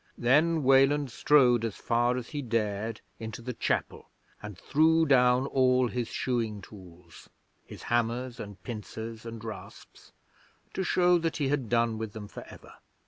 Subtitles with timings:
[0.17, 4.09] Then Weland strode as far as he dared into the Chapel
[4.41, 7.29] and threw down all his shoeing tools
[7.67, 10.11] his hammers and pincers and rasps
[10.73, 12.73] to show that he had done with them for ever.